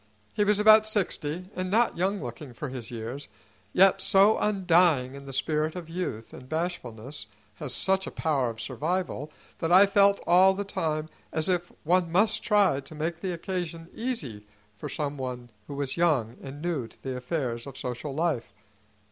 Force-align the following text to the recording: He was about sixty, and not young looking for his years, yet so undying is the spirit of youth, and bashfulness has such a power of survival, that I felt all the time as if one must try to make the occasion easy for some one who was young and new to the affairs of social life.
He 0.33 0.43
was 0.43 0.57
about 0.57 0.87
sixty, 0.87 1.51
and 1.55 1.69
not 1.69 1.95
young 1.95 2.19
looking 2.19 2.53
for 2.55 2.69
his 2.69 2.89
years, 2.89 3.27
yet 3.71 4.01
so 4.01 4.35
undying 4.39 5.13
is 5.13 5.27
the 5.27 5.31
spirit 5.31 5.75
of 5.75 5.91
youth, 5.91 6.33
and 6.33 6.49
bashfulness 6.49 7.27
has 7.57 7.71
such 7.75 8.07
a 8.07 8.11
power 8.11 8.49
of 8.49 8.59
survival, 8.59 9.31
that 9.59 9.71
I 9.71 9.85
felt 9.85 10.19
all 10.25 10.55
the 10.55 10.63
time 10.63 11.07
as 11.31 11.47
if 11.49 11.71
one 11.83 12.11
must 12.11 12.41
try 12.41 12.79
to 12.79 12.95
make 12.95 13.21
the 13.21 13.31
occasion 13.31 13.89
easy 13.93 14.47
for 14.75 14.89
some 14.89 15.17
one 15.17 15.51
who 15.67 15.75
was 15.75 15.97
young 15.97 16.35
and 16.41 16.63
new 16.63 16.87
to 16.87 16.99
the 17.03 17.15
affairs 17.15 17.67
of 17.67 17.77
social 17.77 18.11
life. 18.15 18.51